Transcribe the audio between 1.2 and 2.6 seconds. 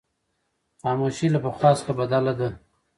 له پخوا څخه بدله ده.